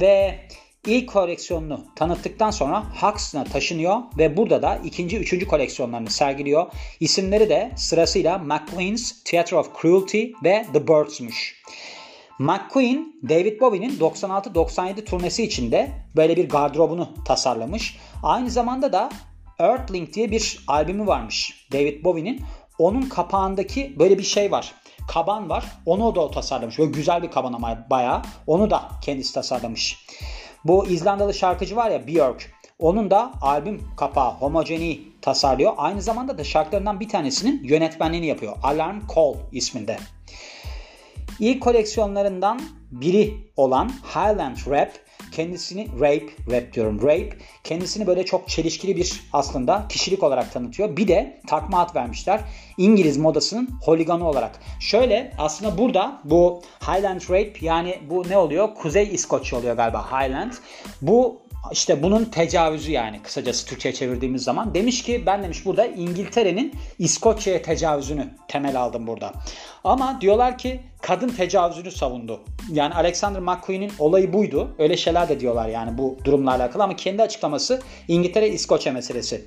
Ve 0.00 0.38
İlk 0.86 1.08
koleksiyonunu 1.08 1.84
tanıttıktan 1.96 2.50
sonra 2.50 2.84
Huxton'a 3.00 3.44
taşınıyor 3.44 3.96
ve 4.18 4.36
burada 4.36 4.62
da 4.62 4.76
ikinci, 4.84 5.18
üçüncü 5.18 5.46
koleksiyonlarını 5.46 6.10
sergiliyor. 6.10 6.66
İsimleri 7.00 7.48
de 7.48 7.72
sırasıyla 7.76 8.38
McQueen's 8.38 9.24
Theatre 9.24 9.56
of 9.56 9.80
Cruelty 9.82 10.24
ve 10.44 10.66
The 10.72 10.88
Birds'muş. 10.88 11.62
McQueen, 12.38 13.14
David 13.28 13.60
Bowie'nin 13.60 13.98
96-97 13.98 15.04
turnesi 15.04 15.42
içinde 15.42 15.90
böyle 16.16 16.36
bir 16.36 16.48
gardırobunu 16.48 17.08
tasarlamış. 17.24 17.98
Aynı 18.22 18.50
zamanda 18.50 18.92
da 18.92 19.10
Earthling 19.58 20.12
diye 20.12 20.30
bir 20.30 20.64
albümü 20.68 21.06
varmış 21.06 21.66
David 21.72 22.04
Bowie'nin. 22.04 22.40
Onun 22.78 23.02
kapağındaki 23.02 23.98
böyle 23.98 24.18
bir 24.18 24.22
şey 24.22 24.52
var. 24.52 24.74
Kaban 25.08 25.50
var. 25.50 25.64
Onu 25.86 26.14
da 26.14 26.20
o 26.20 26.30
tasarlamış. 26.30 26.78
Böyle 26.78 26.90
güzel 26.90 27.22
bir 27.22 27.30
kaban 27.30 27.52
ama 27.52 27.86
bayağı. 27.90 28.22
Onu 28.46 28.70
da 28.70 28.88
kendisi 29.02 29.34
tasarlamış. 29.34 29.98
Bu 30.64 30.86
İzlandalı 30.86 31.34
şarkıcı 31.34 31.76
var 31.76 31.90
ya 31.90 32.06
Björk. 32.06 32.52
Onun 32.78 33.10
da 33.10 33.32
albüm 33.40 33.80
kapağı 33.96 34.30
Homogeny 34.30 34.98
tasarlıyor. 35.20 35.72
Aynı 35.76 36.02
zamanda 36.02 36.38
da 36.38 36.44
şarkılarından 36.44 37.00
bir 37.00 37.08
tanesinin 37.08 37.64
yönetmenliğini 37.64 38.26
yapıyor. 38.26 38.56
Alarm 38.62 39.00
Call 39.14 39.34
isminde. 39.52 39.96
İlk 41.38 41.62
koleksiyonlarından 41.62 42.60
biri 42.92 43.34
olan 43.56 43.88
Highland 43.88 44.56
Rap 44.70 44.92
kendisini 45.32 45.88
rape, 46.00 46.26
rap 46.50 46.72
diyorum 46.72 47.02
rape, 47.02 47.30
kendisini 47.64 48.06
böyle 48.06 48.24
çok 48.24 48.48
çelişkili 48.48 48.96
bir 48.96 49.20
aslında 49.32 49.86
kişilik 49.88 50.22
olarak 50.22 50.52
tanıtıyor. 50.52 50.96
Bir 50.96 51.08
de 51.08 51.40
takma 51.46 51.80
ad 51.80 51.94
vermişler. 51.94 52.40
İngiliz 52.78 53.16
modasının 53.16 53.68
holiganı 53.82 54.28
olarak. 54.28 54.60
Şöyle 54.80 55.32
aslında 55.38 55.78
burada 55.78 56.20
bu 56.24 56.62
Highland 56.80 57.20
Rape 57.20 57.52
yani 57.60 57.98
bu 58.10 58.28
ne 58.28 58.38
oluyor? 58.38 58.74
Kuzey 58.74 59.14
İskoçya 59.14 59.58
oluyor 59.58 59.76
galiba 59.76 60.06
Highland. 60.10 60.52
Bu 61.02 61.41
işte 61.72 62.02
bunun 62.02 62.24
tecavüzü 62.24 62.90
yani 62.90 63.22
kısacası 63.22 63.66
Türkçe'ye 63.66 63.94
çevirdiğimiz 63.94 64.42
zaman. 64.42 64.74
Demiş 64.74 65.02
ki 65.02 65.22
ben 65.26 65.42
demiş 65.42 65.66
burada 65.66 65.86
İngiltere'nin 65.86 66.74
İskoçya'ya 66.98 67.62
tecavüzünü 67.62 68.34
temel 68.48 68.80
aldım 68.80 69.06
burada. 69.06 69.32
Ama 69.84 70.18
diyorlar 70.20 70.58
ki 70.58 70.80
kadın 71.00 71.28
tecavüzünü 71.28 71.90
savundu. 71.90 72.40
Yani 72.72 72.94
Alexander 72.94 73.40
McQueen'in 73.40 73.92
olayı 73.98 74.32
buydu. 74.32 74.74
Öyle 74.78 74.96
şeyler 74.96 75.28
de 75.28 75.40
diyorlar 75.40 75.68
yani 75.68 75.98
bu 75.98 76.18
durumla 76.24 76.50
alakalı 76.50 76.82
ama 76.82 76.96
kendi 76.96 77.22
açıklaması 77.22 77.82
İngiltere-İskoçya 78.08 78.92
meselesi. 78.92 79.44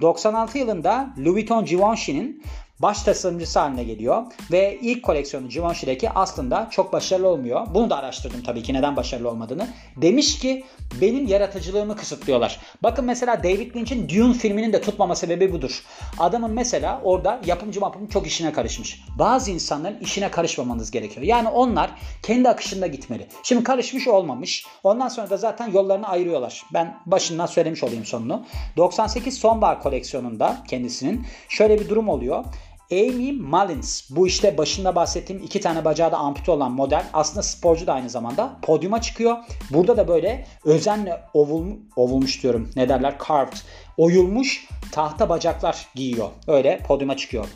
96 0.00 0.58
yılında 0.58 1.10
Louis 1.18 1.34
Vuitton 1.34 1.64
Givenchy'nin 1.64 2.42
baş 2.82 3.02
tasarımcısı 3.02 3.58
haline 3.58 3.84
geliyor. 3.84 4.22
Ve 4.52 4.78
ilk 4.82 5.02
koleksiyonu 5.02 5.48
Givenchy'deki 5.48 6.10
aslında 6.10 6.68
çok 6.70 6.92
başarılı 6.92 7.28
olmuyor. 7.28 7.66
Bunu 7.74 7.90
da 7.90 7.96
araştırdım 7.96 8.42
tabii 8.42 8.62
ki 8.62 8.74
neden 8.74 8.96
başarılı 8.96 9.30
olmadığını. 9.30 9.68
Demiş 9.96 10.38
ki 10.38 10.64
benim 11.00 11.26
yaratıcılığımı 11.26 11.96
kısıtlıyorlar. 11.96 12.60
Bakın 12.82 13.04
mesela 13.04 13.42
David 13.44 13.76
Lynch'in 13.76 14.08
Dune 14.08 14.34
filminin 14.34 14.72
de 14.72 14.80
tutmama 14.80 15.14
sebebi 15.14 15.52
budur. 15.52 15.82
Adamın 16.18 16.50
mesela 16.50 17.00
orada 17.04 17.40
yapımcı 17.46 17.80
mapımın 17.80 18.06
çok 18.06 18.26
işine 18.26 18.52
karışmış. 18.52 19.00
Bazı 19.18 19.50
insanların 19.50 19.98
işine 20.00 20.30
karışmamanız 20.30 20.90
gerekiyor. 20.90 21.26
Yani 21.26 21.48
onlar 21.48 21.90
kendi 22.22 22.48
akışında 22.48 22.86
gitmeli. 22.86 23.26
Şimdi 23.42 23.64
karışmış 23.64 24.08
olmamış. 24.08 24.66
Ondan 24.84 25.08
sonra 25.08 25.30
da 25.30 25.36
zaten 25.36 25.72
yollarını 25.72 26.08
ayırıyorlar. 26.08 26.62
Ben 26.74 26.96
başından 27.06 27.46
söylemiş 27.46 27.84
olayım 27.84 28.04
sonunu. 28.04 28.46
98 28.76 29.38
sonbahar 29.38 29.82
koleksiyonunda 29.82 30.56
kendisinin 30.68 31.26
şöyle 31.48 31.80
bir 31.80 31.88
durum 31.88 32.08
oluyor. 32.08 32.44
Amy 32.92 33.32
Mullins 33.32 34.10
bu 34.10 34.26
işte 34.26 34.58
başında 34.58 34.94
bahsettiğim 34.94 35.42
iki 35.42 35.60
tane 35.60 35.84
bacağı 35.84 36.12
da 36.12 36.16
ampute 36.16 36.50
olan 36.50 36.72
model 36.72 37.06
aslında 37.12 37.42
sporcu 37.42 37.86
da 37.86 37.92
aynı 37.92 38.10
zamanda 38.10 38.56
podyuma 38.62 39.00
çıkıyor. 39.00 39.36
Burada 39.70 39.96
da 39.96 40.08
böyle 40.08 40.46
özenle 40.64 41.20
ovul, 41.34 41.66
ovulmuş 41.96 42.42
diyorum 42.42 42.70
ne 42.76 42.88
derler 42.88 43.14
carved 43.28 43.56
oyulmuş 43.96 44.68
tahta 44.92 45.28
bacaklar 45.28 45.86
giyiyor. 45.94 46.28
Öyle 46.46 46.78
podyuma 46.88 47.16
çıkıyor. 47.16 47.46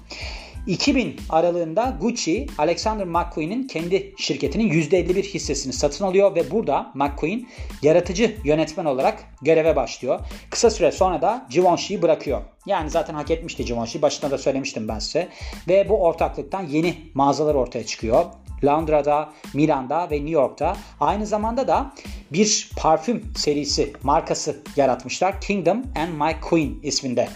2000 0.66 1.16
aralığında 1.31 1.97
Gucci, 2.00 2.47
Alexander 2.59 3.07
McQueen'in 3.07 3.66
kendi 3.66 4.14
şirketinin 4.19 4.71
%51 4.71 5.23
hissesini 5.23 5.73
satın 5.73 6.04
alıyor 6.04 6.35
ve 6.35 6.50
burada 6.50 6.92
McQueen 6.95 7.49
yaratıcı 7.83 8.37
yönetmen 8.45 8.85
olarak 8.85 9.25
göreve 9.42 9.76
başlıyor. 9.76 10.21
Kısa 10.50 10.71
süre 10.71 10.92
sonra 10.92 11.23
da 11.23 11.47
Givenchy'yi 11.50 12.02
bırakıyor. 12.02 12.40
Yani 12.66 12.90
zaten 12.90 13.14
hak 13.14 13.31
etmişti 13.31 13.64
Givenchy. 13.64 14.02
Başında 14.02 14.31
da 14.31 14.38
söylemiştim 14.38 14.88
ben 14.88 14.99
size. 14.99 15.28
Ve 15.69 15.88
bu 15.88 16.02
ortaklıktan 16.02 16.66
yeni 16.66 16.95
mağazalar 17.14 17.54
ortaya 17.54 17.87
çıkıyor. 17.87 18.25
Londra'da, 18.64 19.33
Milan'da 19.54 20.11
ve 20.11 20.16
New 20.16 20.31
York'ta. 20.31 20.76
Aynı 21.00 21.26
zamanda 21.26 21.69
da 21.69 21.92
bir 22.33 22.71
parfüm 22.76 23.33
serisi 23.37 23.92
markası 24.02 24.62
yaratmışlar. 24.76 25.40
Kingdom 25.40 25.83
and 25.97 26.09
My 26.09 26.40
Queen 26.40 26.75
isminde. 26.83 27.28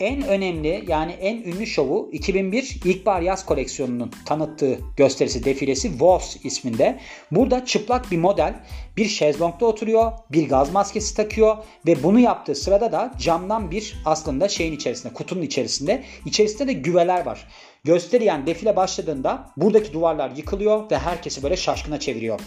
En 0.00 0.22
önemli 0.22 0.84
yani 0.88 1.12
en 1.12 1.36
ünlü 1.36 1.66
şovu 1.66 2.08
2001 2.12 2.80
İlkbahar 2.84 3.20
Yaz 3.20 3.46
koleksiyonunun 3.46 4.10
tanıttığı 4.26 4.78
gösterisi 4.96 5.44
defilesi 5.44 6.00
Voss 6.00 6.36
isminde. 6.44 6.98
Burada 7.30 7.64
çıplak 7.64 8.10
bir 8.10 8.18
model 8.18 8.54
bir 8.96 9.06
şezlongda 9.06 9.66
oturuyor, 9.66 10.12
bir 10.32 10.48
gaz 10.48 10.72
maskesi 10.72 11.16
takıyor 11.16 11.56
ve 11.86 12.02
bunu 12.02 12.20
yaptığı 12.20 12.54
sırada 12.54 12.92
da 12.92 13.12
camdan 13.18 13.70
bir 13.70 14.02
aslında 14.04 14.48
şeyin 14.48 14.72
içerisinde, 14.72 15.12
kutunun 15.12 15.42
içerisinde, 15.42 16.02
içerisinde 16.24 16.66
de 16.66 16.72
güveler 16.72 17.26
var. 17.26 17.48
Gösteriyen 17.86 18.46
defile 18.46 18.76
başladığında 18.76 19.50
buradaki 19.56 19.92
duvarlar 19.92 20.30
yıkılıyor 20.30 20.90
ve 20.90 20.98
herkesi 20.98 21.42
böyle 21.42 21.56
şaşkına 21.56 22.00
çeviriyor. 22.00 22.40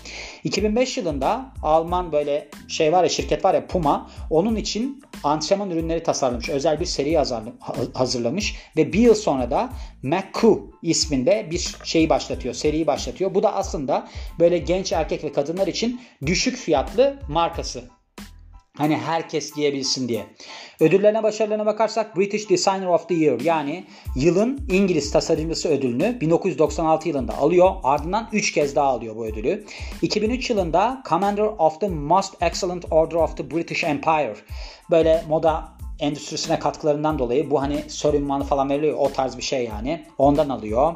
2005 0.43 0.97
yılında 0.97 1.45
Alman 1.63 2.11
böyle 2.11 2.49
şey 2.67 2.91
var 2.91 3.03
ya 3.03 3.09
şirket 3.09 3.45
var 3.45 3.53
ya 3.53 3.67
Puma 3.67 4.09
onun 4.29 4.55
için 4.55 5.03
antrenman 5.23 5.69
ürünleri 5.69 6.03
tasarlamış. 6.03 6.49
Özel 6.49 6.79
bir 6.79 6.85
seri 6.85 7.17
hazırlamış 7.93 8.55
ve 8.77 8.93
bir 8.93 8.99
yıl 8.99 9.15
sonra 9.15 9.51
da 9.51 9.69
McCoo 10.03 10.71
isminde 10.81 11.47
bir 11.51 11.75
şeyi 11.83 12.09
başlatıyor, 12.09 12.53
seriyi 12.53 12.87
başlatıyor. 12.87 13.35
Bu 13.35 13.43
da 13.43 13.55
aslında 13.55 14.07
böyle 14.39 14.57
genç 14.57 14.93
erkek 14.93 15.23
ve 15.23 15.33
kadınlar 15.33 15.67
için 15.67 16.01
düşük 16.25 16.57
fiyatlı 16.57 17.19
markası. 17.29 17.83
Hani 18.79 18.97
herkes 18.97 19.53
giyebilsin 19.53 20.07
diye. 20.07 20.25
Ödüllerine 20.79 21.23
başarılarına 21.23 21.65
bakarsak 21.65 22.17
British 22.17 22.49
Designer 22.49 22.85
of 22.85 23.07
the 23.07 23.13
Year 23.15 23.39
yani 23.39 23.85
yılın 24.15 24.67
İngiliz 24.71 25.11
tasarımcısı 25.11 25.69
ödülünü 25.69 26.17
1996 26.21 27.09
yılında 27.09 27.37
alıyor. 27.37 27.71
Ardından 27.83 28.29
3 28.33 28.51
kez 28.51 28.75
daha 28.75 28.87
alıyor 28.87 29.15
bu 29.15 29.25
ödülü. 29.25 29.65
2003 30.01 30.49
yılında 30.49 31.03
Commander 31.09 31.43
of 31.43 31.79
the 31.79 31.87
Most 31.87 32.43
Excellent 32.43 32.85
Order 32.91 33.15
of 33.15 33.37
the 33.37 33.51
British 33.51 33.83
Empire. 33.83 34.35
Böyle 34.91 35.23
moda 35.29 35.69
endüstrisine 35.99 36.59
katkılarından 36.59 37.19
dolayı 37.19 37.51
bu 37.51 37.61
hani 37.61 37.83
Sir 37.87 38.13
ünvanı 38.13 38.43
falan 38.43 38.69
veriliyor 38.69 38.97
o 38.97 39.11
tarz 39.11 39.37
bir 39.37 39.43
şey 39.43 39.63
yani. 39.65 40.05
Ondan 40.17 40.49
alıyor. 40.49 40.95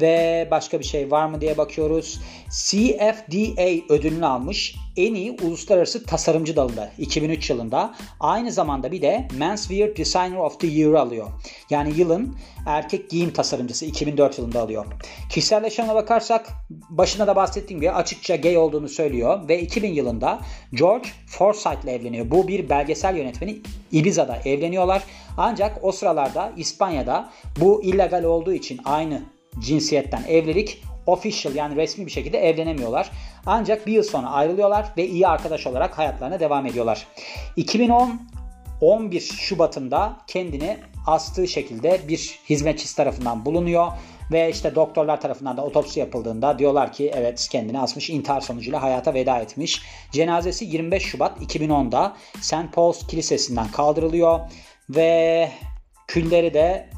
Ve 0.00 0.48
başka 0.50 0.78
bir 0.78 0.84
şey 0.84 1.10
var 1.10 1.26
mı 1.26 1.40
diye 1.40 1.58
bakıyoruz. 1.58 2.20
CFDA 2.50 3.94
ödülünü 3.94 4.26
almış. 4.26 4.76
En 4.96 5.14
iyi 5.14 5.36
uluslararası 5.42 6.04
tasarımcı 6.04 6.56
dalında 6.56 6.90
2003 6.98 7.50
yılında. 7.50 7.94
Aynı 8.20 8.52
zamanda 8.52 8.92
bir 8.92 9.02
de 9.02 9.28
Menswear 9.38 9.96
Designer 9.96 10.36
of 10.36 10.60
the 10.60 10.66
Year 10.66 10.92
alıyor. 10.92 11.26
Yani 11.70 11.98
yılın 11.98 12.36
erkek 12.66 13.10
giyim 13.10 13.32
tasarımcısı 13.32 13.84
2004 13.84 14.38
yılında 14.38 14.60
alıyor. 14.60 14.86
Kişisel 15.30 15.64
yaşamına 15.64 15.94
bakarsak 15.94 16.48
başına 16.70 17.26
da 17.26 17.36
bahsettiğim 17.36 17.80
gibi 17.80 17.90
açıkça 17.90 18.36
gay 18.36 18.56
olduğunu 18.58 18.88
söylüyor 18.88 19.48
ve 19.48 19.60
2000 19.60 19.92
yılında 19.92 20.40
George 20.74 21.08
Forsyth 21.26 21.84
ile 21.84 21.92
evleniyor. 21.92 22.30
Bu 22.30 22.48
bir 22.48 22.68
belgesel 22.68 23.16
yönetmeni 23.16 23.58
Ibiza'da 23.92 24.36
evleniyorlar. 24.44 25.02
Ancak 25.36 25.78
o 25.82 25.92
sıralarda 25.92 26.52
İspanya'da 26.56 27.30
bu 27.60 27.82
illegal 27.84 28.24
olduğu 28.24 28.52
için 28.52 28.80
aynı 28.84 29.22
cinsiyetten 29.60 30.24
evlilik 30.28 30.82
official 31.06 31.54
yani 31.54 31.76
resmi 31.76 32.06
bir 32.06 32.10
şekilde 32.10 32.38
evlenemiyorlar. 32.38 33.10
Ancak 33.46 33.86
bir 33.86 33.92
yıl 33.92 34.02
sonra 34.02 34.30
ayrılıyorlar 34.30 34.86
ve 34.96 35.06
iyi 35.06 35.28
arkadaş 35.28 35.66
olarak 35.66 35.98
hayatlarına 35.98 36.40
devam 36.40 36.66
ediyorlar. 36.66 37.06
2010 37.56 38.20
11 38.80 39.20
Şubat'ında 39.20 40.16
kendini 40.26 40.76
astığı 41.06 41.48
şekilde 41.48 42.00
bir 42.08 42.38
hizmetçisi 42.48 42.96
tarafından 42.96 43.44
bulunuyor 43.44 43.92
ve 44.32 44.50
işte 44.50 44.74
doktorlar 44.74 45.20
tarafından 45.20 45.56
da 45.56 45.64
otopsi 45.64 46.00
yapıldığında 46.00 46.58
diyorlar 46.58 46.92
ki 46.92 47.12
evet 47.14 47.48
kendini 47.50 47.80
asmış 47.80 48.10
intihar 48.10 48.40
sonucuyla 48.40 48.82
hayata 48.82 49.14
veda 49.14 49.38
etmiş. 49.38 49.82
Cenazesi 50.12 50.64
25 50.64 51.02
Şubat 51.02 51.40
2010'da 51.40 52.16
St. 52.40 52.72
Paul's 52.72 53.06
Kilisesi'nden 53.06 53.68
kaldırılıyor 53.68 54.40
ve 54.90 55.50
külleri 56.06 56.54
de 56.54 56.88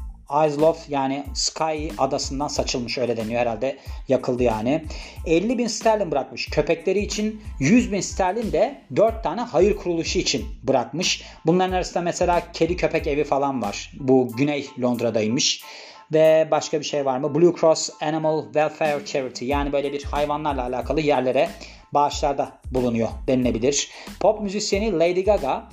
Isle 0.47 0.73
yani 0.89 1.23
Sky 1.33 1.87
adasından 1.97 2.47
saçılmış 2.47 2.97
öyle 2.97 3.17
deniyor 3.17 3.41
herhalde 3.41 3.77
yakıldı 4.07 4.43
yani. 4.43 4.83
50 5.25 5.57
bin 5.57 5.67
sterlin 5.67 6.11
bırakmış 6.11 6.49
köpekleri 6.49 6.99
için 6.99 7.41
100 7.59 7.91
bin 7.91 8.01
sterlin 8.01 8.51
de 8.51 8.81
4 8.95 9.23
tane 9.23 9.41
hayır 9.41 9.77
kuruluşu 9.77 10.19
için 10.19 10.45
bırakmış. 10.63 11.23
Bunların 11.45 11.73
arasında 11.73 12.03
mesela 12.03 12.51
kedi 12.53 12.77
köpek 12.77 13.07
evi 13.07 13.23
falan 13.23 13.61
var. 13.61 13.91
Bu 13.99 14.31
Güney 14.37 14.67
Londra'daymış. 14.81 15.63
Ve 16.13 16.47
başka 16.51 16.79
bir 16.79 16.85
şey 16.85 17.05
var 17.05 17.17
mı? 17.17 17.35
Blue 17.35 17.55
Cross 17.59 17.89
Animal 18.01 18.43
Welfare 18.43 19.05
Charity 19.05 19.45
yani 19.45 19.71
böyle 19.71 19.93
bir 19.93 20.03
hayvanlarla 20.03 20.63
alakalı 20.63 21.01
yerlere 21.01 21.49
bağışlarda 21.93 22.51
bulunuyor 22.71 23.09
denilebilir. 23.27 23.89
Pop 24.19 24.41
müzisyeni 24.41 24.93
Lady 24.99 25.23
Gaga 25.23 25.69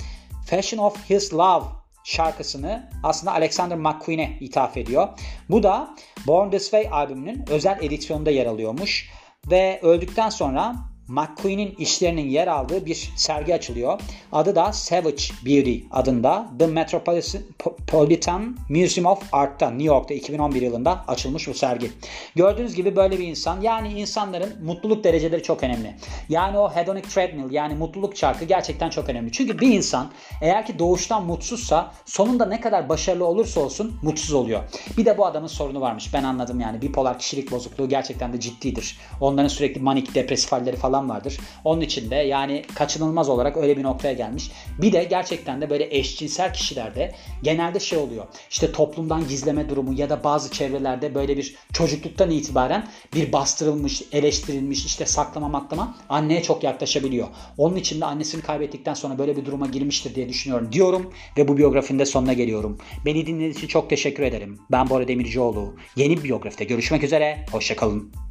Fashion 0.47 0.85
of 0.85 1.11
His 1.11 1.35
Love 1.35 1.80
şarkısını 2.11 2.91
aslında 3.03 3.33
Alexander 3.33 3.79
McQueen'e 3.79 4.37
ithaf 4.41 4.77
ediyor. 4.77 5.09
Bu 5.51 5.63
da 5.63 5.95
Born 6.27 6.51
This 6.51 6.63
Way 6.63 6.89
albümünün 6.93 7.45
özel 7.51 7.79
edisyonunda 7.83 8.31
yer 8.31 8.47
alıyormuş. 8.47 9.11
Ve 9.51 9.81
öldükten 9.83 10.29
sonra 10.29 10.75
McQueen'in 11.11 11.75
işlerinin 11.79 12.29
yer 12.29 12.47
aldığı 12.47 12.87
bir 12.87 13.13
sergi 13.17 13.55
açılıyor. 13.55 14.01
Adı 14.33 14.55
da 14.55 14.73
Savage 14.73 15.23
Beauty 15.47 15.79
adında 15.91 16.49
The 16.59 16.67
Metropolitan 16.67 18.57
Museum 18.69 19.07
of 19.07 19.23
Art'ta 19.33 19.71
New 19.71 19.85
York'ta 19.85 20.15
2011 20.15 20.63
yılında 20.63 21.05
açılmış 21.09 21.49
bu 21.49 21.55
sergi. 21.55 21.91
Gördüğünüz 22.37 22.75
gibi 22.75 22.97
böyle 22.97 23.19
bir 23.19 23.27
insan 23.27 23.61
yani 23.61 23.93
insanların 23.93 24.65
mutluluk 24.65 25.05
dereceleri 25.05 25.43
çok 25.43 25.63
önemli. 25.63 25.97
Yani 26.29 26.59
o 26.59 26.71
hedonic 26.75 27.09
treadmill 27.09 27.51
yani 27.51 27.75
mutluluk 27.75 28.17
çarkı 28.17 28.45
gerçekten 28.45 28.91
çok 28.91 29.09
önemli. 29.09 29.33
Çünkü 29.33 29.61
bir 29.61 29.73
insan 29.73 30.11
eğer 30.43 30.67
ki 30.67 30.79
doğuştan 30.79 31.27
mutsuzsa 31.27 31.93
sonunda 32.07 32.47
ne 32.47 32.61
kadar 32.61 32.89
başarılı 32.89 33.25
olursa 33.25 33.61
olsun 33.61 33.99
mutsuz 34.03 34.33
oluyor. 34.33 34.61
Bir 34.99 35.05
de 35.05 35.19
bu 35.19 35.27
adamın 35.27 35.47
sorunu 35.47 35.81
varmış. 35.81 36.15
Ben 36.15 36.25
anladım 36.25 36.61
yani 36.61 36.83
bipolar 36.83 37.19
kişilik 37.19 37.51
bozukluğu 37.51 37.89
gerçekten 37.89 38.33
de 38.33 38.41
ciddidir. 38.41 38.99
Onların 39.21 39.49
sürekli 39.49 39.81
manik 39.81 40.15
depresif 40.15 40.53
halleri 40.53 40.77
falan 41.01 41.09
vardır. 41.09 41.39
Onun 41.65 41.81
için 41.81 42.11
de 42.11 42.15
yani 42.15 42.63
kaçınılmaz 42.75 43.29
olarak 43.29 43.57
öyle 43.57 43.77
bir 43.77 43.83
noktaya 43.83 44.13
gelmiş. 44.13 44.51
Bir 44.79 44.93
de 44.93 45.05
gerçekten 45.05 45.61
de 45.61 45.71
böyle 45.71 45.97
eşcinsel 45.97 46.53
kişilerde 46.53 47.13
genelde 47.43 47.81
şey 47.81 47.99
oluyor. 47.99 48.27
İşte 48.51 48.73
toplumdan 48.73 49.29
gizleme 49.29 49.69
durumu 49.69 49.93
ya 49.93 50.11
da 50.11 50.25
bazı 50.25 50.51
çevrelerde 50.51 51.15
böyle 51.15 51.37
bir 51.37 51.55
çocukluktan 51.73 52.31
itibaren 52.31 52.89
bir 53.15 53.33
bastırılmış, 53.33 54.03
eleştirilmiş 54.13 54.87
işte 54.87 55.07
saklama 55.07 55.49
maklama 55.49 55.95
anneye 56.09 56.43
çok 56.43 56.65
yaklaşabiliyor. 56.65 57.29
Onun 57.59 57.77
için 57.77 58.01
de 58.01 58.05
annesini 58.05 58.43
kaybettikten 58.43 58.95
sonra 58.95 59.19
böyle 59.19 59.37
bir 59.37 59.45
duruma 59.45 59.67
girmiştir 59.67 60.15
diye 60.15 60.29
düşünüyorum 60.29 60.73
diyorum 60.73 61.11
ve 61.37 61.49
bu 61.49 61.57
biyografinin 61.57 61.99
de 61.99 62.07
sonuna 62.07 62.33
geliyorum. 62.33 62.79
Beni 63.05 63.27
dinlediğiniz 63.27 63.57
için 63.57 63.69
çok 63.69 63.91
teşekkür 63.91 64.23
ederim. 64.23 64.59
Ben 64.71 64.91
Bora 64.91 65.09
Demircioğlu. 65.09 65.75
Yeni 65.97 66.17
bir 66.17 66.23
biyografide 66.23 66.65
görüşmek 66.65 67.05
üzere. 67.05 67.47
Hoşçakalın. 67.53 68.30